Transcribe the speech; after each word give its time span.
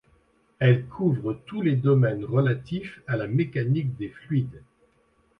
Elle 0.57 0.85
couvre 0.87 1.33
tous 1.45 1.61
les 1.61 1.75
domaines 1.75 2.25
relatifs 2.25 2.99
à 3.05 3.17
la 3.17 3.27
mécanique 3.27 3.95
des 3.97 4.09
fluides. 4.09 4.63